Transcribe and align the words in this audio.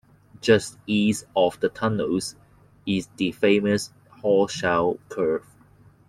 Just 0.41 0.79
east 0.87 1.25
of 1.35 1.59
the 1.59 1.69
tunnels 1.69 2.35
is 2.87 3.07
the 3.17 3.31
famous 3.33 3.91
Horseshoe 4.23 4.95
Curve. 5.09 5.45